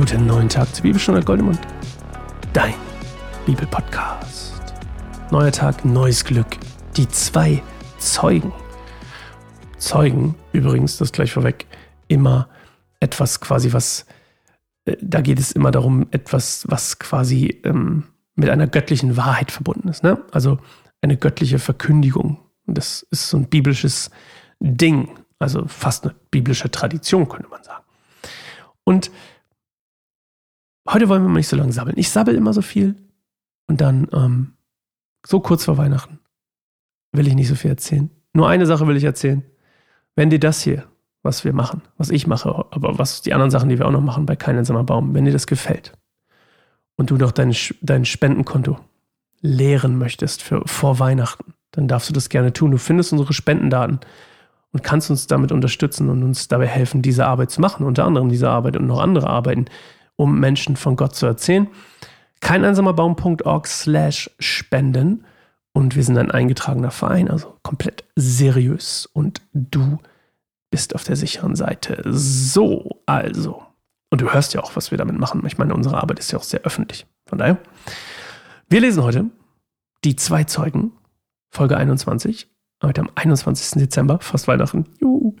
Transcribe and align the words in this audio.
Guten 0.00 0.24
neuen 0.24 0.48
Tag 0.48 0.74
zur 0.74 0.84
Bibelstunde 0.84 1.22
Goldemund. 1.22 1.60
Dein 2.54 2.72
Bibelpodcast. 3.44 4.62
Neuer 5.30 5.52
Tag, 5.52 5.84
neues 5.84 6.24
Glück. 6.24 6.56
Die 6.96 7.06
zwei 7.06 7.62
Zeugen. 7.98 8.50
Zeugen, 9.76 10.36
übrigens, 10.54 10.96
das 10.96 11.12
gleich 11.12 11.34
vorweg, 11.34 11.66
immer 12.08 12.48
etwas 12.98 13.42
quasi, 13.42 13.74
was, 13.74 14.06
äh, 14.86 14.96
da 15.02 15.20
geht 15.20 15.38
es 15.38 15.52
immer 15.52 15.70
darum, 15.70 16.06
etwas, 16.12 16.64
was 16.66 16.98
quasi 16.98 17.60
ähm, 17.64 18.04
mit 18.36 18.48
einer 18.48 18.68
göttlichen 18.68 19.18
Wahrheit 19.18 19.50
verbunden 19.50 19.88
ist. 19.88 20.02
Ne? 20.02 20.18
Also 20.32 20.60
eine 21.02 21.18
göttliche 21.18 21.58
Verkündigung. 21.58 22.38
Das 22.66 23.06
ist 23.10 23.28
so 23.28 23.36
ein 23.36 23.50
biblisches 23.50 24.10
Ding, 24.60 25.10
also 25.38 25.66
fast 25.66 26.04
eine 26.04 26.14
biblische 26.30 26.70
Tradition, 26.70 27.28
könnte 27.28 27.50
man 27.50 27.62
sagen. 27.62 27.84
Und 28.84 29.10
heute 30.92 31.08
wollen 31.08 31.22
wir 31.22 31.28
mal 31.28 31.38
nicht 31.38 31.48
so 31.48 31.56
lange 31.56 31.72
sabbeln. 31.72 31.98
Ich 31.98 32.10
sabbel 32.10 32.34
immer 32.34 32.52
so 32.52 32.62
viel 32.62 32.96
und 33.66 33.80
dann 33.80 34.08
ähm, 34.12 34.52
so 35.26 35.40
kurz 35.40 35.64
vor 35.64 35.78
Weihnachten 35.78 36.18
will 37.12 37.26
ich 37.26 37.34
nicht 37.34 37.48
so 37.48 37.54
viel 37.54 37.70
erzählen. 37.70 38.10
Nur 38.32 38.48
eine 38.48 38.66
Sache 38.66 38.86
will 38.86 38.96
ich 38.96 39.04
erzählen. 39.04 39.42
Wenn 40.16 40.30
dir 40.30 40.40
das 40.40 40.62
hier, 40.62 40.84
was 41.22 41.44
wir 41.44 41.52
machen, 41.52 41.82
was 41.96 42.10
ich 42.10 42.26
mache, 42.26 42.48
aber 42.70 42.98
was 42.98 43.22
die 43.22 43.34
anderen 43.34 43.50
Sachen, 43.50 43.68
die 43.68 43.78
wir 43.78 43.86
auch 43.86 43.92
noch 43.92 44.00
machen 44.00 44.26
bei 44.26 44.36
Kein 44.36 44.56
einsamer 44.56 44.86
wenn 44.88 45.24
dir 45.24 45.32
das 45.32 45.46
gefällt 45.46 45.92
und 46.96 47.10
du 47.10 47.16
noch 47.16 47.32
dein, 47.32 47.54
dein 47.82 48.04
Spendenkonto 48.04 48.78
leeren 49.40 49.98
möchtest 49.98 50.42
für, 50.42 50.62
vor 50.66 50.98
Weihnachten, 50.98 51.54
dann 51.72 51.88
darfst 51.88 52.08
du 52.08 52.12
das 52.12 52.28
gerne 52.28 52.52
tun. 52.52 52.70
Du 52.70 52.78
findest 52.78 53.12
unsere 53.12 53.32
Spendendaten 53.32 54.00
und 54.72 54.82
kannst 54.82 55.10
uns 55.10 55.26
damit 55.26 55.52
unterstützen 55.52 56.08
und 56.08 56.22
uns 56.22 56.48
dabei 56.48 56.66
helfen, 56.66 57.02
diese 57.02 57.26
Arbeit 57.26 57.50
zu 57.50 57.60
machen, 57.60 57.86
unter 57.86 58.04
anderem 58.04 58.28
diese 58.28 58.48
Arbeit 58.48 58.76
und 58.76 58.86
noch 58.86 59.00
andere 59.00 59.28
Arbeiten, 59.28 59.66
um 60.20 60.38
Menschen 60.38 60.76
von 60.76 60.96
Gott 60.96 61.14
zu 61.14 61.24
erzählen. 61.24 61.66
Kein 62.40 62.62
einsamer 62.62 62.92
Baum.org 62.92 63.66
slash 63.66 64.30
spenden 64.38 65.24
und 65.72 65.96
wir 65.96 66.04
sind 66.04 66.18
ein 66.18 66.30
eingetragener 66.30 66.90
Verein, 66.90 67.30
also 67.30 67.56
komplett 67.62 68.04
seriös 68.16 69.06
und 69.06 69.40
du 69.54 69.98
bist 70.70 70.94
auf 70.94 71.04
der 71.04 71.16
sicheren 71.16 71.56
Seite. 71.56 72.02
So, 72.06 73.02
also. 73.06 73.62
Und 74.10 74.20
du 74.20 74.30
hörst 74.30 74.52
ja 74.52 74.62
auch, 74.62 74.76
was 74.76 74.90
wir 74.90 74.98
damit 74.98 75.18
machen. 75.18 75.42
Ich 75.46 75.56
meine, 75.56 75.72
unsere 75.72 75.96
Arbeit 75.96 76.18
ist 76.18 76.32
ja 76.32 76.38
auch 76.38 76.42
sehr 76.44 76.60
öffentlich. 76.60 77.06
Von 77.26 77.38
daher, 77.38 77.56
wir 78.68 78.80
lesen 78.82 79.02
heute 79.02 79.24
die 80.04 80.16
zwei 80.16 80.44
Zeugen, 80.44 80.92
Folge 81.50 81.78
21, 81.78 82.46
heute 82.82 83.00
am 83.00 83.10
21. 83.14 83.80
Dezember, 83.80 84.18
fast 84.20 84.48
Weihnachten. 84.48 84.84
Juhu. 85.00 85.34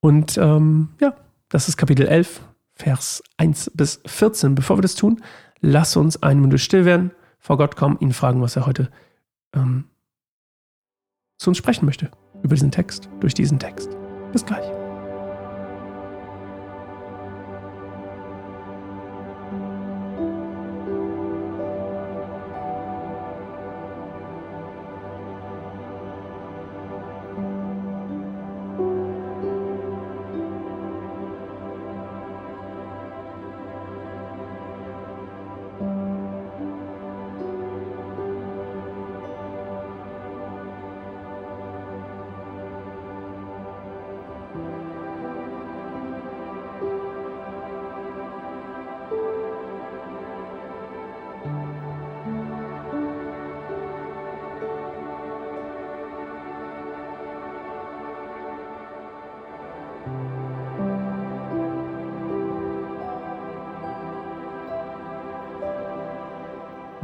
Und 0.00 0.36
ähm, 0.38 0.88
ja, 1.00 1.14
das 1.48 1.68
ist 1.68 1.76
Kapitel 1.76 2.06
11, 2.08 2.40
Vers 2.78 3.22
1 3.38 3.72
bis 3.74 4.00
14. 4.06 4.54
Bevor 4.54 4.78
wir 4.78 4.82
das 4.82 4.94
tun, 4.94 5.20
lass 5.60 5.96
uns 5.96 6.22
eine 6.22 6.40
Minute 6.40 6.58
still 6.58 6.84
werden, 6.84 7.10
vor 7.40 7.56
Gott 7.56 7.74
kommen, 7.76 7.98
ihn 8.00 8.12
fragen, 8.12 8.40
was 8.40 8.56
er 8.56 8.66
heute 8.66 8.88
ähm, 9.52 9.84
zu 11.38 11.50
uns 11.50 11.58
sprechen 11.58 11.86
möchte. 11.86 12.10
Über 12.42 12.54
diesen 12.54 12.70
Text, 12.70 13.08
durch 13.20 13.34
diesen 13.34 13.58
Text. 13.58 13.90
Bis 14.32 14.46
gleich. 14.46 14.77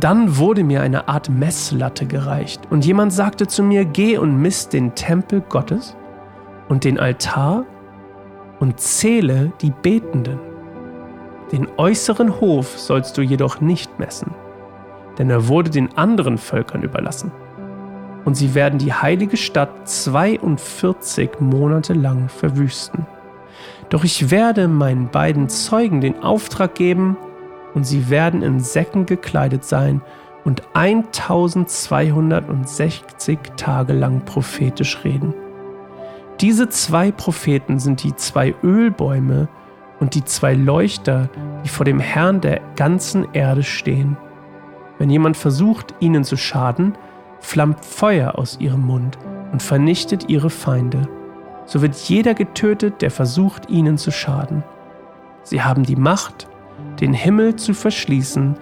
Dann 0.05 0.37
wurde 0.37 0.65
mir 0.65 0.83
eine 0.83 1.09
Art 1.09 1.31
Messlatte 1.31 2.05
gereicht 2.05 2.61
und 2.69 2.85
jemand 2.85 3.11
sagte 3.11 3.47
zu 3.47 3.63
mir, 3.63 3.87
geh 3.87 4.19
und 4.19 4.37
misst 4.37 4.75
den 4.75 4.95
Tempel 4.95 5.41
Gottes 5.41 5.97
und 6.69 6.85
den 6.85 7.01
Altar 7.01 7.65
und 8.61 8.79
zähle 8.79 9.51
die 9.63 9.71
Betenden. 9.71 10.39
Den 11.53 11.69
äußeren 11.79 12.39
Hof 12.39 12.79
sollst 12.79 13.17
du 13.17 13.23
jedoch 13.23 13.63
nicht 13.63 13.99
messen, 13.99 14.35
denn 15.17 15.31
er 15.31 15.49
wurde 15.49 15.71
den 15.71 15.97
anderen 15.97 16.37
Völkern 16.37 16.83
überlassen. 16.83 17.33
Und 18.27 18.35
sie 18.35 18.55
werden 18.55 18.79
die 18.79 18.93
heilige 18.93 19.39
Stadt 19.39 19.89
42 19.89 21.41
Monate 21.41 21.95
lang 21.95 22.29
verwüsten. 22.29 23.07
Doch 23.89 24.05
ich 24.05 24.31
werde 24.31 24.69
meinen 24.69 25.09
beiden 25.09 25.49
Zeugen 25.49 26.03
den 26.03 26.23
Auftrag 26.23 26.75
geben, 26.75 27.17
und 27.75 27.85
sie 27.85 28.11
werden 28.11 28.43
in 28.43 28.59
Säcken 28.61 29.07
gekleidet 29.07 29.65
sein 29.65 30.03
und 30.45 30.63
1260 30.75 33.39
Tage 33.57 33.93
lang 33.93 34.25
prophetisch 34.25 35.05
reden. 35.05 35.35
Diese 36.41 36.69
zwei 36.69 37.13
Propheten 37.13 37.79
sind 37.79 38.03
die 38.03 38.17
zwei 38.17 38.55
Ölbäume 38.63 39.49
und 40.01 40.15
die 40.15 40.25
zwei 40.25 40.55
Leuchter, 40.55 41.29
die 41.65 41.69
vor 41.69 41.85
dem 41.85 42.01
Herrn 42.01 42.41
der 42.41 42.61
ganzen 42.77 43.27
Erde 43.33 43.63
stehen. 43.63 44.17
Wenn 44.99 45.11
jemand 45.11 45.37
versucht, 45.37 45.95
ihnen 46.01 46.25
zu 46.25 46.37
schaden, 46.37 46.97
flammt 47.41 47.85
Feuer 47.85 48.39
aus 48.39 48.59
ihrem 48.61 48.83
Mund 48.83 49.19
und 49.53 49.63
vernichtet 49.63 50.29
ihre 50.29 50.51
Feinde. 50.51 51.09
So 51.67 51.83
wird 51.83 51.95
jeder 51.95 52.35
getötet, 52.35 53.03
der 53.03 53.11
versucht, 53.11 53.71
ihnen 53.71 53.97
zu 53.97 54.11
schaden. 54.11 54.63
Sie 55.43 55.63
haben 55.63 55.85
die 55.85 55.97
Macht, 55.97 56.49
den 57.01 57.13
Himmel 57.13 57.57
zu 57.57 57.75
verschließen, 57.75 58.57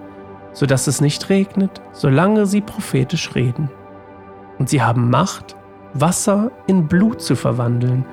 so 0.52 0.66
dass 0.66 0.86
es 0.86 1.00
nicht 1.00 1.28
regnet, 1.28 1.80
solange 1.92 2.46
sie 2.46 2.60
prophetisch 2.60 3.34
reden. 3.34 3.70
Und 4.58 4.68
sie 4.68 4.82
haben 4.82 5.10
Macht, 5.10 5.56
Wasser 5.94 6.50
in 6.66 6.88
Blut 6.88 7.20
zu 7.20 7.36
verwandeln 7.36 8.04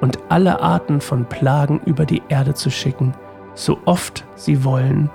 und 0.00 0.18
alle 0.28 0.60
Arten 0.60 1.00
von 1.00 1.24
Plagen 1.26 1.80
über 1.84 2.04
die 2.04 2.22
Erde 2.28 2.54
zu 2.54 2.70
schicken, 2.70 3.14
so 3.54 3.78
oft 3.84 4.24
sie 4.34 4.64
wollen. 4.64 5.10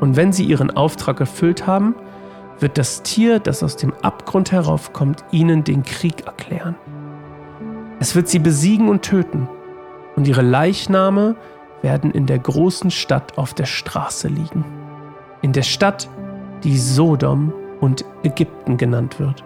Und 0.00 0.16
wenn 0.16 0.32
sie 0.32 0.44
ihren 0.44 0.70
Auftrag 0.70 1.20
erfüllt 1.20 1.66
haben, 1.66 1.94
wird 2.58 2.78
das 2.78 3.02
Tier, 3.02 3.38
das 3.38 3.62
aus 3.62 3.76
dem 3.76 3.92
Abgrund 4.02 4.52
heraufkommt, 4.52 5.24
ihnen 5.30 5.64
den 5.64 5.82
Krieg 5.82 6.26
erklären. 6.26 6.76
Es 7.98 8.14
wird 8.14 8.28
sie 8.28 8.38
besiegen 8.38 8.88
und 8.88 9.02
töten, 9.02 9.48
und 10.16 10.26
ihre 10.26 10.42
Leichname 10.42 11.36
werden 11.82 12.10
in 12.10 12.26
der 12.26 12.38
großen 12.38 12.90
Stadt 12.90 13.38
auf 13.38 13.54
der 13.54 13.66
Straße 13.66 14.28
liegen. 14.28 14.64
In 15.42 15.52
der 15.52 15.62
Stadt, 15.62 16.08
die 16.64 16.78
Sodom 16.78 17.52
und 17.80 18.04
Ägypten 18.22 18.76
genannt 18.76 19.18
wird. 19.18 19.44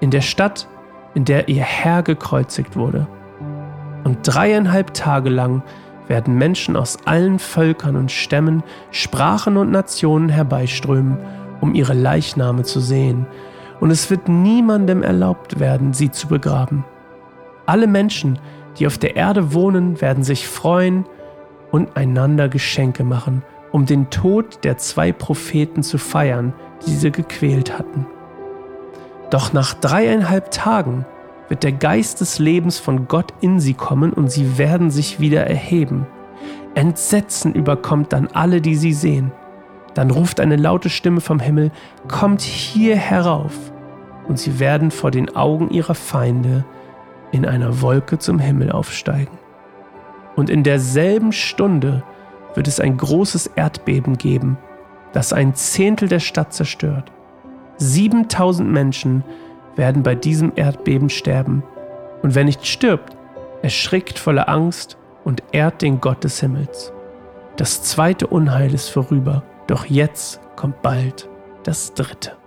In 0.00 0.10
der 0.10 0.20
Stadt, 0.20 0.68
in 1.14 1.24
der 1.24 1.48
ihr 1.48 1.62
Herr 1.62 2.02
gekreuzigt 2.02 2.76
wurde. 2.76 3.08
Und 4.04 4.18
dreieinhalb 4.22 4.94
Tage 4.94 5.28
lang 5.28 5.62
werden 6.06 6.38
Menschen 6.38 6.76
aus 6.76 6.98
allen 7.04 7.38
Völkern 7.38 7.96
und 7.96 8.10
Stämmen, 8.10 8.62
Sprachen 8.90 9.56
und 9.56 9.70
Nationen 9.70 10.28
herbeiströmen, 10.28 11.18
um 11.60 11.74
ihre 11.74 11.94
Leichname 11.94 12.62
zu 12.62 12.80
sehen. 12.80 13.26
Und 13.80 13.90
es 13.90 14.10
wird 14.10 14.28
niemandem 14.28 15.02
erlaubt 15.02 15.60
werden, 15.60 15.92
sie 15.92 16.10
zu 16.10 16.28
begraben. 16.28 16.84
Alle 17.66 17.86
Menschen, 17.86 18.38
die 18.78 18.86
auf 18.86 18.98
der 18.98 19.16
Erde 19.16 19.52
wohnen, 19.52 20.00
werden 20.00 20.24
sich 20.24 20.48
freuen 20.48 21.04
und 21.70 21.96
einander 21.96 22.48
Geschenke 22.48 23.04
machen, 23.04 23.42
um 23.72 23.86
den 23.86 24.10
Tod 24.10 24.64
der 24.64 24.78
zwei 24.78 25.12
Propheten 25.12 25.82
zu 25.82 25.98
feiern, 25.98 26.52
die 26.86 26.94
sie 26.94 27.10
gequält 27.10 27.78
hatten. 27.78 28.06
Doch 29.30 29.52
nach 29.52 29.74
dreieinhalb 29.74 30.50
Tagen 30.50 31.04
wird 31.48 31.62
der 31.62 31.72
Geist 31.72 32.20
des 32.20 32.38
Lebens 32.38 32.78
von 32.78 33.08
Gott 33.08 33.32
in 33.40 33.60
sie 33.60 33.74
kommen 33.74 34.12
und 34.12 34.30
sie 34.30 34.58
werden 34.58 34.90
sich 34.90 35.20
wieder 35.20 35.46
erheben. 35.46 36.06
Entsetzen 36.74 37.54
überkommt 37.54 38.12
dann 38.12 38.28
alle, 38.28 38.60
die 38.60 38.76
sie 38.76 38.92
sehen. 38.92 39.32
Dann 39.94 40.10
ruft 40.10 40.40
eine 40.40 40.56
laute 40.56 40.90
Stimme 40.90 41.20
vom 41.20 41.40
Himmel, 41.40 41.72
kommt 42.06 42.42
hier 42.42 42.96
herauf, 42.96 43.52
und 44.28 44.38
sie 44.38 44.60
werden 44.60 44.90
vor 44.90 45.10
den 45.10 45.34
Augen 45.34 45.70
ihrer 45.70 45.94
Feinde 45.94 46.64
in 47.32 47.46
einer 47.46 47.80
Wolke 47.80 48.18
zum 48.18 48.38
Himmel 48.38 48.70
aufsteigen 48.70 49.38
und 50.38 50.50
in 50.50 50.62
derselben 50.62 51.32
Stunde 51.32 52.04
wird 52.54 52.68
es 52.68 52.78
ein 52.78 52.96
großes 52.96 53.48
Erdbeben 53.56 54.18
geben, 54.18 54.56
das 55.12 55.32
ein 55.32 55.56
Zehntel 55.56 56.06
der 56.06 56.20
Stadt 56.20 56.54
zerstört. 56.54 57.10
7000 57.78 58.70
Menschen 58.70 59.24
werden 59.74 60.04
bei 60.04 60.14
diesem 60.14 60.52
Erdbeben 60.54 61.10
sterben. 61.10 61.64
Und 62.22 62.36
wer 62.36 62.44
nicht 62.44 62.64
stirbt, 62.64 63.16
erschrickt 63.62 64.16
voller 64.16 64.48
Angst 64.48 64.96
und 65.24 65.42
ehrt 65.50 65.82
den 65.82 66.00
Gott 66.00 66.22
des 66.22 66.38
Himmels. 66.38 66.92
Das 67.56 67.82
zweite 67.82 68.28
Unheil 68.28 68.72
ist 68.72 68.90
vorüber, 68.90 69.42
doch 69.66 69.86
jetzt 69.86 70.40
kommt 70.54 70.82
bald 70.82 71.28
das 71.64 71.94
dritte. 71.94 72.37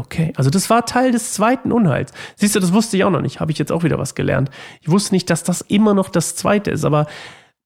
Okay, 0.00 0.32
also 0.36 0.50
das 0.50 0.70
war 0.70 0.86
Teil 0.86 1.12
des 1.12 1.32
zweiten 1.32 1.72
Unheils. 1.72 2.12
Siehst 2.36 2.54
du, 2.54 2.60
das 2.60 2.72
wusste 2.72 2.96
ich 2.96 3.04
auch 3.04 3.10
noch 3.10 3.20
nicht. 3.20 3.40
Habe 3.40 3.52
ich 3.52 3.58
jetzt 3.58 3.72
auch 3.72 3.82
wieder 3.82 3.98
was 3.98 4.14
gelernt. 4.14 4.50
Ich 4.80 4.90
wusste 4.90 5.14
nicht, 5.14 5.30
dass 5.30 5.42
das 5.42 5.60
immer 5.60 5.94
noch 5.94 6.08
das 6.08 6.36
zweite 6.36 6.70
ist, 6.70 6.84
aber 6.84 7.06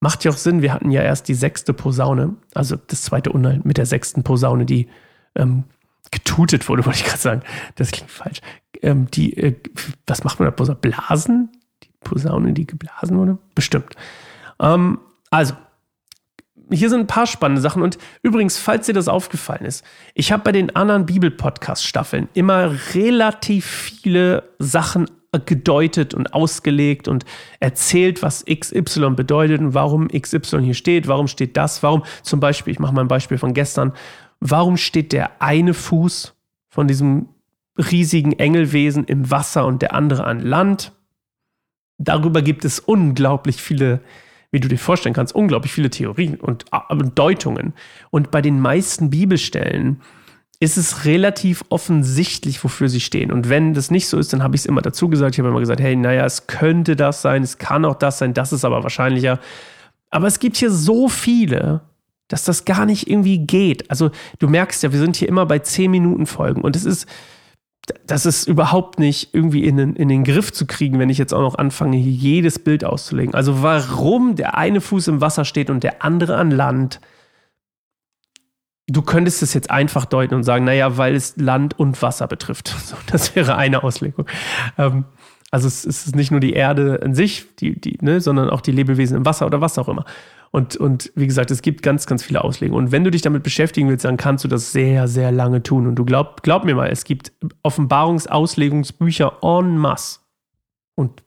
macht 0.01 0.25
ja 0.25 0.31
auch 0.31 0.37
Sinn. 0.37 0.63
Wir 0.63 0.73
hatten 0.73 0.91
ja 0.91 1.03
erst 1.03 1.29
die 1.29 1.35
sechste 1.35 1.73
Posaune, 1.73 2.37
also 2.55 2.77
das 2.77 3.03
zweite 3.03 3.33
Unheil 3.33 3.61
mit 3.65 3.79
der 3.79 3.87
sechsten 3.87 4.23
Posaune, 4.23 4.65
die 4.65 4.89
ähm, 5.35 5.65
getutet 6.11 6.69
wurde, 6.69 6.85
wollte 6.87 7.01
ich 7.01 7.05
gerade 7.05 7.19
sagen. 7.19 7.43
Das 7.77 7.91
klingt 7.91 8.11
falsch. 8.11 8.41
Ähm, 8.83 9.11
die, 9.11 9.37
äh, 9.37 9.55
was 10.07 10.25
macht 10.25 10.41
man 10.41 10.53
da? 10.55 10.75
Blasen? 10.75 11.51
Die 11.83 11.91
Posaune, 12.01 12.53
die 12.53 12.67
geblasen 12.67 13.17
wurde? 13.17 13.39
Bestimmt. 13.55 13.95
Ähm, 14.61 15.01
also, 15.31 15.55
hier 16.71 16.91
sind 16.91 17.01
ein 17.01 17.07
paar 17.07 17.27
spannende 17.27 17.63
Sachen. 17.63 17.83
Und 17.83 17.99
übrigens, 18.23 18.59
falls 18.59 18.87
dir 18.87 18.93
das 18.93 19.09
aufgefallen 19.09 19.65
ist, 19.65 19.85
ich 20.15 20.33
habe 20.33 20.43
bei 20.43 20.53
den 20.53 20.75
anderen 20.77 21.07
Bibel-Podcast-Staffeln 21.07 22.29
immer 22.35 22.73
relativ 22.95 23.67
viele 23.67 24.45
Sachen 24.59 25.09
gedeutet 25.45 26.15
und 26.15 26.33
ausgelegt 26.33 27.07
und 27.07 27.25
erzählt, 27.61 28.23
was 28.23 28.45
XY 28.47 29.11
bedeutet 29.11 29.61
und 29.61 29.75
warum 29.75 30.09
XY 30.09 30.63
hier 30.63 30.75
steht, 30.75 31.07
warum 31.07 31.29
steht 31.29 31.57
das, 31.57 31.83
warum 31.83 32.03
zum 32.23 32.41
Beispiel, 32.41 32.73
ich 32.73 32.79
mache 32.79 32.95
mal 32.95 33.03
ein 33.03 33.09
Beispiel 33.09 33.37
von 33.37 33.53
gestern, 33.53 33.93
warum 34.41 34.79
steht 34.79 35.13
der 35.13 35.43
eine 35.43 35.75
Fuß 35.75 36.35
von 36.69 36.89
diesem 36.89 37.29
riesigen 37.77 38.33
Engelwesen 38.33 39.05
im 39.05 39.31
Wasser 39.31 39.67
und 39.67 39.83
der 39.83 39.95
andere 39.95 40.25
an 40.25 40.41
Land? 40.41 40.93
Darüber 41.99 42.41
gibt 42.41 42.65
es 42.65 42.79
unglaublich 42.79 43.61
viele 43.61 44.01
wie 44.51 44.61
du 44.61 44.69
dir 44.69 44.79
vorstellen 44.79 45.15
kannst, 45.15 45.35
unglaublich 45.35 45.73
viele 45.73 45.91
Theorien 45.91 46.37
und 46.37 46.65
Deutungen. 47.15 47.75
Und 48.11 48.31
bei 48.31 48.41
den 48.41 48.61
meisten 48.61 49.11
Bibelstellen 49.11 50.01
ist 50.61 50.77
es 50.77 51.05
relativ 51.05 51.65
offensichtlich, 51.69 52.65
wofür 52.65 52.89
sie 52.89 53.01
stehen. 53.01 53.31
Und 53.31 53.49
wenn 53.49 53.75
das 53.75 53.91
nicht 53.91 54.09
so 54.09 54.19
ist, 54.19 54.33
dann 54.33 54.43
habe 54.43 54.57
ich 54.57 54.63
es 54.63 54.67
immer 54.67 54.83
dazu 54.83 55.09
gesagt. 55.09 55.35
Ich 55.35 55.39
habe 55.39 55.51
immer 55.51 55.61
gesagt, 55.61 55.81
hey, 55.81 55.95
naja, 55.95 56.25
es 56.25 56.47
könnte 56.49 56.97
das 56.97 57.23
sein, 57.23 57.43
es 57.43 57.59
kann 57.59 57.85
auch 57.85 57.95
das 57.95 58.19
sein, 58.19 58.35
das 58.35 58.53
ist 58.53 58.65
aber 58.65 58.83
wahrscheinlicher. 58.83 59.39
Aber 60.11 60.27
es 60.27 60.41
gibt 60.41 60.57
hier 60.57 60.71
so 60.71 61.09
viele, 61.09 61.83
dass 62.27 62.45
das 62.45 62.65
gar 62.65 62.87
nicht 62.87 63.09
irgendwie 63.09 63.39
geht. 63.39 63.91
Also 63.91 64.11
du 64.39 64.49
merkst 64.49 64.83
ja, 64.83 64.93
wir 64.93 64.99
sind 64.99 65.17
hier 65.17 65.29
immer 65.29 65.47
bei 65.47 65.61
10 65.61 65.91
Minuten 65.91 66.27
Folgen 66.27 66.63
und 66.63 66.75
es 66.75 66.85
ist, 66.85 67.07
das 68.07 68.27
ist 68.27 68.47
überhaupt 68.47 68.99
nicht 68.99 69.35
irgendwie 69.35 69.65
in 69.65 69.77
den, 69.77 69.97
in 69.97 70.09
den 70.09 70.25
Griff 70.25 70.53
zu 70.53 70.67
kriegen, 70.67 70.99
wenn 70.99 71.11
ich 71.11 71.19
jetzt 71.19 71.35
auch 71.35 71.43
noch 71.43 71.57
anfange, 71.57 71.97
hier 71.97 72.13
jedes 72.13 72.59
Bild 72.59 72.85
auszulegen. 72.85 73.35
Also 73.35 73.63
warum 73.63 74.37
der 74.37 74.57
eine 74.57 74.81
Fuß 74.81 75.09
im 75.09 75.21
Wasser 75.21 75.45
steht 75.45 75.71
und 75.71 75.83
der 75.83 76.05
andere 76.05 76.37
an 76.37 76.51
Land. 76.51 77.01
Du 78.87 79.03
könntest 79.03 79.43
es 79.43 79.53
jetzt 79.53 79.71
einfach 79.71 80.07
deuten 80.07 80.35
und 80.35 80.45
sagen, 80.45 80.65
naja, 80.65 80.97
weil 80.97 81.15
es 81.15 81.37
Land 81.37 81.79
und 81.79 82.01
Wasser 82.01 82.27
betrifft. 82.27 82.75
So, 82.85 82.97
das 83.07 83.37
wäre 83.37 83.57
eine 83.57 83.83
Auslegung. 83.83 84.27
Ähm, 84.79 85.05
also 85.51 85.67
es, 85.67 85.85
ist 85.85 86.15
nicht 86.15 86.31
nur 86.31 86.41
die 86.41 86.53
Erde 86.53 87.01
an 87.03 87.15
sich, 87.15 87.55
die, 87.57 87.79
die, 87.79 87.99
ne, 88.03 88.21
sondern 88.21 88.51
auch 88.51 88.61
die 88.61 88.73
Lebewesen 88.73 89.17
im 89.17 89.27
Wasser 89.27 89.47
oder 89.47 89.61
was 89.61 89.79
auch 89.79 89.89
immer. 89.89 90.05
Und, 90.51 90.77
und 90.77 91.13
wie 91.15 91.27
gesagt, 91.27 91.51
es 91.51 91.63
gibt 91.63 91.83
ganz, 91.83 92.07
ganz 92.07 92.23
viele 92.23 92.43
Auslegungen. 92.43 92.87
Und 92.87 92.93
wenn 92.93 93.05
du 93.05 93.11
dich 93.11 93.23
damit 93.23 93.43
beschäftigen 93.43 93.89
willst, 93.89 94.05
dann 94.05 94.17
kannst 94.17 94.45
du 94.45 94.49
das 94.49 94.73
sehr, 94.73 95.09
sehr 95.09 95.31
lange 95.31 95.63
tun. 95.63 95.87
Und 95.87 95.97
du 95.97 96.05
glaub, 96.05 96.43
glaub 96.43 96.65
mir 96.65 96.75
mal, 96.75 96.89
es 96.89 97.05
gibt 97.05 97.33
Offenbarungsauslegungsbücher 97.63 99.39
en 99.43 99.77
masse. 99.77 100.21
Und 100.95 101.23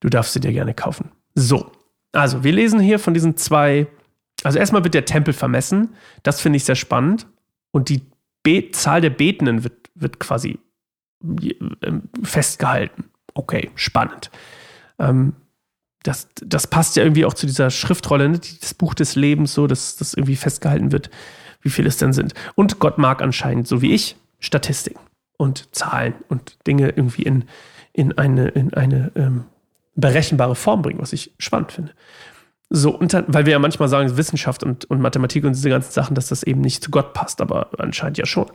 du 0.00 0.08
darfst 0.08 0.32
sie 0.32 0.40
dir 0.40 0.52
gerne 0.52 0.74
kaufen. 0.74 1.10
So, 1.34 1.70
also 2.12 2.44
wir 2.44 2.52
lesen 2.52 2.80
hier 2.80 2.98
von 2.98 3.14
diesen 3.14 3.36
zwei. 3.36 3.86
Also 4.42 4.58
erstmal 4.58 4.84
wird 4.84 4.94
der 4.94 5.04
Tempel 5.04 5.34
vermessen. 5.34 5.94
Das 6.22 6.40
finde 6.40 6.56
ich 6.56 6.64
sehr 6.64 6.76
spannend. 6.76 7.26
Und 7.72 7.88
die 7.88 8.02
Be 8.42 8.70
Zahl 8.70 9.00
der 9.00 9.10
Betenden 9.10 9.64
wird, 9.64 9.90
wird 9.94 10.18
quasi 10.18 10.58
ähm, 11.22 12.08
festgehalten. 12.22 13.10
Okay, 13.34 13.70
spannend. 13.74 14.30
Ähm, 14.98 15.34
das, 16.02 16.28
das 16.42 16.66
passt 16.66 16.96
ja 16.96 17.02
irgendwie 17.02 17.24
auch 17.24 17.34
zu 17.34 17.46
dieser 17.46 17.70
Schriftrolle, 17.70 18.28
ne? 18.28 18.40
das 18.60 18.74
Buch 18.74 18.94
des 18.94 19.16
Lebens, 19.16 19.54
so, 19.54 19.66
dass 19.66 19.96
das 19.96 20.14
irgendwie 20.14 20.36
festgehalten 20.36 20.92
wird, 20.92 21.10
wie 21.62 21.70
viele 21.70 21.88
es 21.88 21.98
denn 21.98 22.12
sind. 22.12 22.34
Und 22.54 22.78
Gott 22.78 22.98
mag 22.98 23.20
anscheinend, 23.22 23.68
so 23.68 23.82
wie 23.82 23.92
ich, 23.92 24.16
Statistiken 24.38 25.00
und 25.36 25.74
Zahlen 25.74 26.14
und 26.28 26.56
Dinge 26.66 26.88
irgendwie 26.88 27.22
in, 27.22 27.44
in 27.92 28.16
eine, 28.16 28.48
in 28.48 28.72
eine 28.72 29.12
ähm, 29.14 29.44
berechenbare 29.94 30.54
Form 30.54 30.82
bringen, 30.82 31.00
was 31.00 31.12
ich 31.12 31.32
spannend 31.38 31.72
finde. 31.72 31.92
So, 32.70 32.96
und 32.96 33.12
dann, 33.12 33.24
weil 33.28 33.46
wir 33.46 33.52
ja 33.52 33.58
manchmal 33.58 33.88
sagen, 33.88 34.16
Wissenschaft 34.16 34.62
und, 34.62 34.84
und 34.86 35.00
Mathematik 35.00 35.44
und 35.44 35.54
diese 35.54 35.68
ganzen 35.68 35.92
Sachen, 35.92 36.14
dass 36.14 36.28
das 36.28 36.44
eben 36.44 36.60
nicht 36.60 36.82
zu 36.82 36.90
Gott 36.90 37.12
passt, 37.12 37.40
aber 37.40 37.70
anscheinend 37.78 38.16
ja 38.16 38.26
schon. 38.26 38.46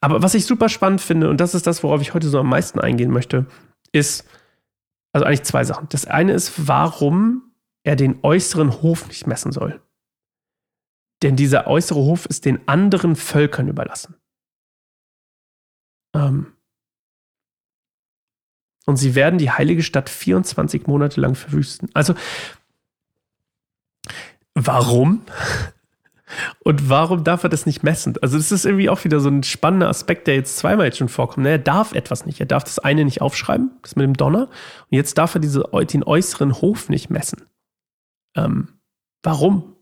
Aber 0.00 0.22
was 0.22 0.34
ich 0.34 0.46
super 0.46 0.68
spannend 0.68 1.00
finde, 1.00 1.28
und 1.28 1.40
das 1.40 1.54
ist 1.54 1.66
das, 1.66 1.82
worauf 1.82 2.00
ich 2.00 2.14
heute 2.14 2.28
so 2.28 2.38
am 2.38 2.48
meisten 2.48 2.80
eingehen 2.80 3.10
möchte, 3.10 3.46
ist, 3.92 4.26
also 5.12 5.26
eigentlich 5.26 5.42
zwei 5.42 5.64
Sachen. 5.64 5.88
Das 5.90 6.06
eine 6.06 6.32
ist, 6.32 6.68
warum 6.68 7.52
er 7.82 7.96
den 7.96 8.20
äußeren 8.22 8.82
Hof 8.82 9.08
nicht 9.08 9.26
messen 9.26 9.52
soll. 9.52 9.80
Denn 11.22 11.36
dieser 11.36 11.66
äußere 11.66 11.98
Hof 11.98 12.26
ist 12.26 12.44
den 12.44 12.66
anderen 12.68 13.16
Völkern 13.16 13.68
überlassen. 13.68 14.16
Ähm 16.14 16.52
und 18.86 18.96
sie 18.96 19.14
werden 19.14 19.38
die 19.38 19.50
heilige 19.50 19.82
Stadt 19.82 20.08
24 20.08 20.86
Monate 20.86 21.20
lang 21.20 21.34
verwüsten. 21.34 21.90
Also, 21.94 22.14
warum? 24.54 25.22
Und 26.60 26.88
warum 26.88 27.24
darf 27.24 27.42
er 27.42 27.48
das 27.48 27.66
nicht 27.66 27.82
messen? 27.82 28.16
Also, 28.22 28.36
das 28.36 28.52
ist 28.52 28.64
irgendwie 28.64 28.88
auch 28.88 29.04
wieder 29.04 29.20
so 29.20 29.28
ein 29.28 29.42
spannender 29.42 29.88
Aspekt, 29.88 30.26
der 30.26 30.34
jetzt 30.34 30.56
zweimal 30.56 30.86
jetzt 30.86 30.98
schon 30.98 31.08
vorkommt. 31.08 31.46
Er 31.46 31.58
darf 31.58 31.92
etwas 31.92 32.26
nicht. 32.26 32.40
Er 32.40 32.46
darf 32.46 32.64
das 32.64 32.78
eine 32.78 33.04
nicht 33.04 33.20
aufschreiben, 33.20 33.70
das 33.82 33.96
mit 33.96 34.04
dem 34.04 34.14
Donner. 34.14 34.42
Und 34.42 34.96
jetzt 34.96 35.18
darf 35.18 35.34
er 35.34 35.40
diese, 35.40 35.64
den 35.92 36.04
äußeren 36.04 36.60
Hof 36.60 36.88
nicht 36.88 37.10
messen. 37.10 37.42
Ähm, 38.36 38.68
warum? 39.22 39.76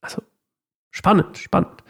Also, 0.00 0.22
spannend, 0.90 1.38
spannend. 1.38 1.82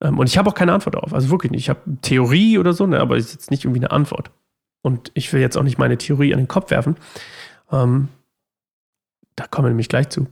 Ähm, 0.00 0.18
und 0.18 0.28
ich 0.28 0.38
habe 0.38 0.50
auch 0.50 0.54
keine 0.54 0.72
Antwort 0.72 0.94
darauf. 0.94 1.14
Also 1.14 1.30
wirklich 1.30 1.50
nicht. 1.52 1.62
Ich 1.62 1.68
habe 1.70 1.80
Theorie 2.02 2.58
oder 2.58 2.72
so, 2.72 2.86
ne, 2.86 3.00
aber 3.00 3.16
es 3.16 3.26
ist 3.26 3.32
jetzt 3.32 3.50
nicht 3.50 3.64
irgendwie 3.64 3.80
eine 3.80 3.90
Antwort. 3.90 4.30
Und 4.82 5.10
ich 5.14 5.32
will 5.32 5.40
jetzt 5.40 5.56
auch 5.56 5.62
nicht 5.62 5.78
meine 5.78 5.96
Theorie 5.96 6.34
an 6.34 6.40
den 6.40 6.48
Kopf 6.48 6.70
werfen. 6.70 6.96
Ähm, 7.72 8.08
da 9.34 9.46
kommen 9.46 9.66
wir 9.66 9.70
nämlich 9.70 9.88
gleich 9.88 10.10
zu. 10.10 10.26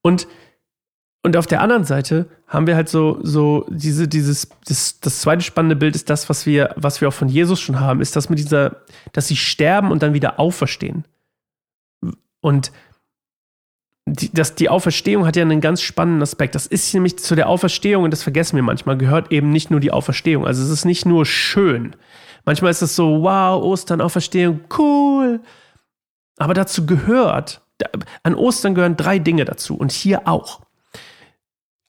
Und 0.00 0.28
und 1.24 1.38
auf 1.38 1.46
der 1.46 1.62
anderen 1.62 1.84
Seite 1.84 2.26
haben 2.46 2.66
wir 2.66 2.76
halt 2.76 2.90
so, 2.90 3.18
so 3.22 3.66
diese, 3.70 4.06
dieses, 4.06 4.50
das, 4.66 5.00
das 5.00 5.22
zweite 5.22 5.42
spannende 5.42 5.74
Bild 5.74 5.96
ist 5.96 6.10
das, 6.10 6.28
was 6.28 6.44
wir, 6.44 6.74
was 6.76 7.00
wir 7.00 7.08
auch 7.08 7.14
von 7.14 7.28
Jesus 7.28 7.60
schon 7.60 7.80
haben, 7.80 8.02
ist 8.02 8.14
das 8.14 8.28
mit 8.28 8.38
dieser, 8.38 8.82
dass 9.12 9.26
sie 9.26 9.36
sterben 9.36 9.90
und 9.90 10.02
dann 10.02 10.12
wieder 10.12 10.38
auferstehen. 10.38 11.06
Und 12.42 12.72
die, 14.04 14.30
das, 14.34 14.54
die 14.54 14.68
Auferstehung 14.68 15.24
hat 15.24 15.34
ja 15.36 15.42
einen 15.42 15.62
ganz 15.62 15.80
spannenden 15.80 16.20
Aspekt. 16.20 16.54
Das 16.54 16.66
ist 16.66 16.92
nämlich 16.92 17.18
zu 17.18 17.34
der 17.34 17.48
Auferstehung, 17.48 18.04
und 18.04 18.10
das 18.10 18.22
vergessen 18.22 18.56
wir 18.56 18.62
manchmal, 18.62 18.98
gehört 18.98 19.32
eben 19.32 19.48
nicht 19.48 19.70
nur 19.70 19.80
die 19.80 19.92
Auferstehung. 19.92 20.46
Also 20.46 20.62
es 20.62 20.68
ist 20.68 20.84
nicht 20.84 21.06
nur 21.06 21.24
schön. 21.24 21.96
Manchmal 22.44 22.70
ist 22.70 22.82
es 22.82 22.96
so, 22.96 23.22
wow, 23.22 23.62
Ostern, 23.62 24.02
Auferstehung, 24.02 24.60
cool. 24.76 25.40
Aber 26.36 26.52
dazu 26.52 26.84
gehört, 26.84 27.62
an 28.22 28.34
Ostern 28.34 28.74
gehören 28.74 28.98
drei 28.98 29.18
Dinge 29.18 29.46
dazu 29.46 29.74
und 29.74 29.90
hier 29.90 30.28
auch. 30.28 30.63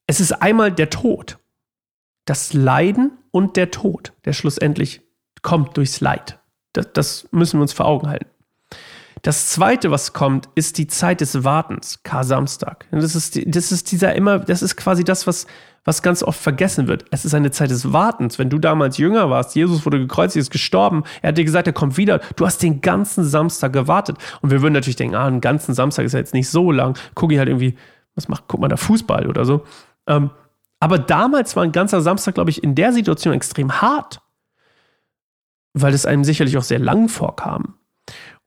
Es 0.08 0.20
ist 0.20 0.32
einmal 0.32 0.72
der 0.72 0.90
Tod, 0.90 1.40
das 2.26 2.54
Leiden 2.54 3.18
und 3.32 3.58
der 3.58 3.72
Tod, 3.72 4.14
der 4.26 4.34
schlussendlich 4.34 5.02
kommt 5.42 5.78
durchs 5.78 6.00
Leid. 6.02 6.40
Das, 6.74 6.94
das 6.94 7.28
müssen 7.32 7.58
wir 7.58 7.64
uns 7.64 7.74
vor 7.74 7.86
Augen 7.86 8.08
halten. 8.10 8.28
Das 9.22 9.48
zweite, 9.48 9.90
was 9.90 10.14
kommt, 10.14 10.50
ist 10.54 10.78
die 10.78 10.86
Zeit 10.86 11.20
des 11.20 11.44
Wartens, 11.44 12.04
Kar-Samstag. 12.04 12.86
Das 12.92 13.16
ist, 13.16 13.40
das 13.48 13.72
ist 13.72 13.92
dieser 13.92 14.14
immer, 14.14 14.38
das 14.38 14.62
ist 14.62 14.76
quasi 14.76 15.04
das, 15.04 15.26
was, 15.26 15.48
was 15.84 16.04
ganz 16.04 16.22
oft 16.22 16.40
vergessen 16.40 16.88
wird. 16.88 17.06
Es 17.10 17.26
ist 17.26 17.34
eine 17.34 17.50
Zeit 17.50 17.72
des 17.72 17.92
Wartens. 17.92 18.38
Wenn 18.38 18.52
du 18.52 18.60
damals 18.60 18.98
jünger 18.98 19.32
warst, 19.32 19.56
Jesus 19.56 19.84
wurde 19.84 19.98
gekreuzigt, 19.98 20.42
ist 20.42 20.52
gestorben, 20.52 21.06
er 21.24 21.30
hat 21.30 21.40
dir 21.40 21.46
gesagt, 21.46 21.66
er 21.66 21.74
kommt 21.74 21.98
wieder. 21.98 22.20
Du 22.36 22.46
hast 22.46 22.62
den 22.62 22.82
ganzen 22.82 23.24
Samstag 23.24 23.74
gewartet. 23.74 24.18
Und 24.42 24.52
wir 24.52 24.62
würden 24.62 24.74
natürlich 24.74 24.96
denken, 24.96 25.16
ah, 25.16 25.26
einen 25.26 25.42
ganzen 25.42 25.74
Samstag 25.74 26.06
ist 26.06 26.14
ja 26.14 26.20
jetzt 26.20 26.36
nicht 26.36 26.50
so 26.50 26.72
lang. 26.72 26.96
Guck 27.16 27.32
ich 27.32 27.40
halt 27.40 27.50
irgendwie, 27.50 27.78
was 28.14 28.28
macht, 28.28 28.44
guck 28.48 28.60
mal 28.60 28.68
da 28.68 28.78
Fußball 28.78 29.28
oder 29.28 29.44
so. 29.44 29.64
Ähm, 30.08 30.30
aber 30.80 31.00
damals 31.00 31.56
war 31.56 31.64
ein 31.64 31.72
ganzer 31.72 32.02
Samstag, 32.02 32.36
glaube 32.36 32.50
ich, 32.50 32.64
in 32.64 32.76
der 32.76 32.94
Situation 32.94 33.34
extrem 33.34 33.82
hart, 33.82 34.22
weil 35.74 35.94
es 35.94 36.06
einem 36.06 36.24
sicherlich 36.24 36.58
auch 36.58 36.64
sehr 36.64 36.80
lang 36.80 37.10
vorkam. 37.10 37.76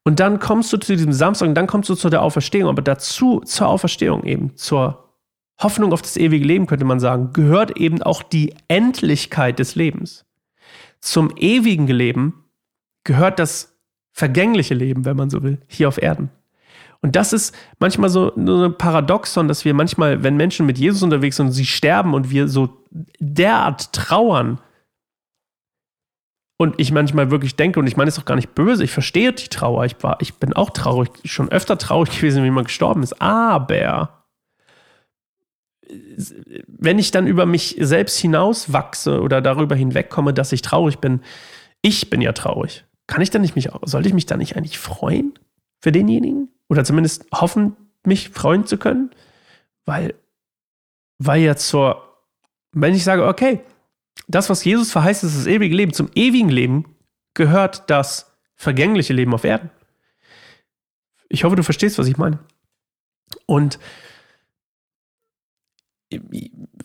Und 0.05 0.21
dann 0.21 0.39
kommst 0.39 0.73
du 0.73 0.79
zu 0.79 0.97
diesem 0.97 1.13
Samstag 1.13 1.49
und 1.49 1.55
dann 1.55 1.67
kommst 1.67 1.91
du 1.91 1.95
zu 1.95 2.09
der 2.09 2.23
Auferstehung. 2.23 2.71
Aber 2.71 2.83
dazu, 2.83 3.41
zur 3.41 3.69
Auferstehung 3.69 4.25
eben, 4.25 4.57
zur 4.57 5.13
Hoffnung 5.61 5.93
auf 5.93 6.03
das 6.03 6.17
ewige 6.17 6.47
Leben, 6.47 6.67
könnte 6.67 6.85
man 6.85 7.01
sagen, 7.01 7.33
gehört 7.33 7.77
eben 7.77 8.03
auch 8.03 8.23
die 8.23 8.55
Endlichkeit 8.69 9.59
des 9.59 9.75
Lebens. 9.75 10.25
Zum 11.01 11.37
ewigen 11.37 11.89
Leben 11.89 12.45
gehört 13.05 13.39
das 13.39 13.77
vergängliche 14.13 14.75
Leben, 14.75 15.05
wenn 15.05 15.17
man 15.17 15.31
so 15.31 15.43
will, 15.43 15.61
hier 15.67 15.89
auf 15.89 16.01
Erden. 16.01 16.31
Und 17.01 17.15
das 17.15 17.33
ist 17.33 17.55
manchmal 17.79 18.11
so, 18.11 18.33
so 18.35 18.65
ein 18.65 18.77
Paradoxon, 18.77 19.47
dass 19.47 19.65
wir 19.65 19.73
manchmal, 19.73 20.23
wenn 20.25 20.37
Menschen 20.37 20.67
mit 20.67 20.79
Jesus 20.79 21.03
unterwegs 21.03 21.37
sind 21.37 21.47
und 21.47 21.53
sie 21.53 21.67
sterben 21.67 22.15
und 22.15 22.31
wir 22.31 22.49
so 22.49 22.85
derart 23.21 23.93
trauern, 23.93 24.59
und 26.61 26.75
ich 26.79 26.91
manchmal 26.91 27.31
wirklich 27.31 27.55
denke, 27.55 27.79
und 27.79 27.87
ich 27.87 27.97
meine 27.97 28.09
es 28.09 28.19
auch 28.19 28.25
gar 28.25 28.35
nicht 28.35 28.55
böse, 28.55 28.83
ich 28.85 28.91
verstehe 28.91 29.33
die 29.33 29.49
Trauer, 29.49 29.85
ich, 29.85 29.95
war, 30.03 30.19
ich 30.21 30.35
bin 30.35 30.53
auch 30.53 30.71
traurig, 30.71 31.11
schon 31.25 31.51
öfter 31.51 31.79
traurig 31.79 32.17
gewesen, 32.17 32.39
wenn 32.39 32.47
jemand 32.47 32.67
gestorben 32.67 33.03
ist, 33.03 33.23
aber 33.23 34.25
wenn 36.67 36.99
ich 36.99 37.13
dann 37.13 37.27
über 37.27 37.47
mich 37.47 37.77
selbst 37.79 38.19
hinaus 38.19 38.73
wachse 38.73 39.23
oder 39.23 39.41
darüber 39.41 39.75
hinwegkomme, 39.75 40.35
dass 40.35 40.53
ich 40.53 40.61
traurig 40.61 40.99
bin, 40.99 41.23
ich 41.81 42.11
bin 42.11 42.21
ja 42.21 42.33
traurig. 42.33 42.85
Kann 43.07 43.23
ich 43.23 43.31
dann 43.31 43.41
nicht 43.41 43.55
mich, 43.55 43.71
sollte 43.85 44.09
ich 44.09 44.15
mich 44.15 44.27
dann 44.27 44.41
nicht 44.41 44.57
eigentlich 44.57 44.79
freuen 44.79 45.39
für 45.81 45.93
denjenigen? 45.93 46.49
Oder 46.69 46.85
zumindest 46.85 47.27
hoffen, 47.33 47.77
mich 48.05 48.31
freuen 48.31 48.67
zu 48.67 48.79
können? 48.79 49.11
Weil, 49.85 50.15
weil 51.19 51.43
ja 51.43 51.57
zur, 51.57 52.03
wenn 52.73 52.95
ich 52.95 53.05
sage, 53.05 53.27
okay, 53.27 53.61
das, 54.27 54.51
was 54.51 54.65
Jesus 54.65 54.93
verheißt, 54.93 55.25
ist 55.25 55.37
das 55.37 55.47
ewige 55.47 55.75
Leben. 55.75 55.93
Zum 55.93 56.11
ewigen 56.15 56.51
Leben 56.51 56.97
gehört 57.35 57.89
das 57.89 58.37
vergängliche 58.55 59.13
Leben 59.13 59.33
auf 59.33 59.45
Erden. 59.45 59.71
Ich 61.29 61.45
hoffe, 61.45 61.57
du 61.57 61.63
verstehst, 61.63 61.99
was 61.99 62.09
ich 62.09 62.17
meine. 62.17 62.39
Und 63.47 63.79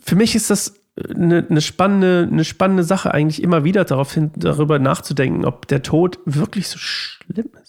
für 0.02 0.16
mich 0.16 0.34
ist 0.34 0.50
das 0.50 0.74
eine, 0.96 1.46
eine, 1.48 1.60
spannende, 1.60 2.28
eine 2.30 2.44
spannende 2.44 2.84
Sache, 2.84 3.12
eigentlich 3.12 3.42
immer 3.42 3.64
wieder 3.64 3.84
darauf 3.84 4.12
hin, 4.12 4.30
darüber 4.36 4.78
nachzudenken, 4.78 5.44
ob 5.44 5.66
der 5.66 5.82
Tod 5.82 6.18
wirklich 6.24 6.68
so 6.68 6.78
schlimm 6.78 7.50
ist. 7.62 7.63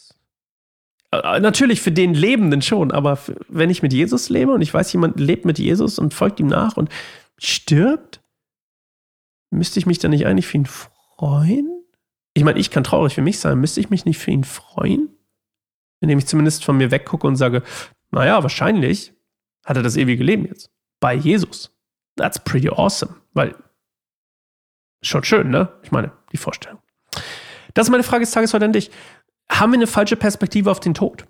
Äh, 1.12 1.40
natürlich 1.40 1.82
für 1.82 1.92
den 1.92 2.14
Lebenden 2.14 2.62
schon, 2.62 2.92
aber 2.92 3.20
wenn 3.48 3.70
ich 3.70 3.82
mit 3.82 3.94
Jesus 3.94 4.30
lebe 4.30 4.52
und 4.52 4.62
ich 4.62 4.74
weiß, 4.74 4.92
jemand 4.94 5.20
lebt 5.20 5.46
mit 5.46 5.60
Jesus 5.60 6.00
und 6.00 6.14
folgt 6.14 6.40
ihm 6.40 6.48
nach 6.48 6.78
und 6.78 6.90
stirbt, 7.38 8.22
müsste 9.50 9.80
ich 9.80 9.86
mich 9.86 10.00
dann 10.00 10.12
nicht 10.12 10.26
eigentlich 10.26 10.48
für 10.48 10.58
ihn 10.58 10.66
freuen? 10.66 11.84
Ich 12.34 12.44
meine, 12.44 12.60
ich 12.60 12.70
kann 12.70 12.84
traurig 12.84 13.14
für 13.14 13.22
mich 13.22 13.40
sein, 13.40 13.60
müsste 13.60 13.80
ich 13.80 13.90
mich 13.90 14.06
nicht 14.06 14.18
für 14.18 14.32
ihn 14.32 14.44
freuen? 14.44 15.10
Indem 16.02 16.20
ich 16.20 16.28
zumindest 16.28 16.66
von 16.66 16.78
mir 16.78 16.92
weggucke 16.92 17.26
und 17.26 17.38
sage, 17.38 17.64
naja, 18.12 18.44
wahrscheinlich 18.44 19.14
hat 19.66 19.78
er 19.78 19.84
das 19.84 19.98
ewige 19.98 20.24
Leben 20.24 20.46
jetzt. 20.46 20.70
Bei 21.00 21.14
Jesus. 21.14 21.72
That's 22.16 22.40
pretty 22.40 22.70
awesome. 22.70 23.16
Weil, 23.34 23.56
schon 25.02 25.24
schön, 25.24 25.50
ne? 25.50 25.70
Ich 25.84 25.92
meine, 25.92 26.12
die 26.32 26.38
Vorstellung. 26.38 26.80
Das 27.74 27.88
ist 27.88 27.92
meine 27.92 28.04
Frage 28.04 28.24
des 28.24 28.32
Tages 28.32 28.54
heute 28.54 28.66
an 28.66 28.74
dich. 28.74 28.92
Haben 29.50 29.72
wir 29.72 29.78
eine 29.78 29.88
falsche 29.88 30.16
Perspektive 30.16 30.72
auf 30.72 30.80
den 30.80 30.94
Tod? 30.94 31.26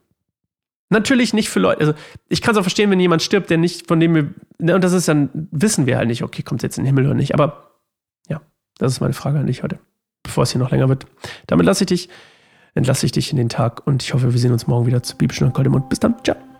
Natürlich 0.89 1.34
nicht 1.34 1.50
für 1.50 1.60
Leute, 1.60 1.79
also 1.79 1.93
ich 2.29 2.41
kann 2.41 2.53
es 2.53 2.60
auch 2.60 2.63
verstehen, 2.63 2.91
wenn 2.91 3.00
jemand 3.00 3.24
stirbt, 3.24 3.50
der 3.50 3.57
nicht, 3.57 3.88
von 3.88 4.00
dem 4.00 4.13
wir, 4.13 4.34
ne, 4.60 4.75
und 4.75 4.84
das 4.84 4.93
ist 4.93 5.07
dann, 5.07 5.29
wissen 5.51 5.88
wir 5.88 5.98
halt 5.98 6.07
nicht, 6.07 6.24
okay, 6.24 6.43
kommt 6.43 6.62
es 6.62 6.63
jetzt 6.63 6.77
in 6.77 6.84
den 6.84 6.88
Himmel 6.88 7.05
oder 7.05 7.15
nicht, 7.15 7.34
aber 7.34 7.65
das 8.77 8.93
ist 8.93 9.01
meine 9.01 9.13
Frage 9.13 9.39
an 9.39 9.48
dich 9.48 9.63
heute, 9.63 9.79
bevor 10.24 10.43
es 10.43 10.51
hier 10.51 10.60
noch 10.60 10.72
länger 10.72 10.89
wird. 10.89 11.05
Damit 11.48 11.65
lasse 11.65 11.84
ich 11.84 11.88
dich, 11.88 12.10
entlasse 12.74 13.05
ich 13.05 13.12
dich 13.12 13.31
in 13.31 13.38
den 13.38 13.50
Tag 13.50 13.86
und 13.88 14.03
ich 14.03 14.13
hoffe, 14.13 14.34
wir 14.34 14.39
sehen 14.39 14.51
uns 14.51 14.67
morgen 14.67 14.86
wieder 14.86 15.03
zu 15.03 15.17
Bibelstunde 15.17 15.53
Goldemund. 15.53 15.89
Bis 15.89 16.00
dann, 16.00 16.15
ciao. 16.24 16.54